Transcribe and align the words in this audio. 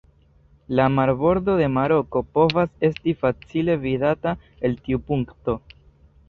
La 0.77 0.85
marbordo 0.93 1.53
de 1.59 1.67
Maroko 1.73 2.21
povas 2.37 2.71
esti 2.89 3.15
facile 3.25 3.77
vidata 3.85 4.35
el 4.71 4.75
tiu 4.89 5.05
punkto. 5.13 5.57